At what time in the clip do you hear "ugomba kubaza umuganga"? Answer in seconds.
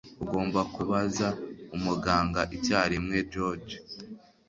0.23-2.41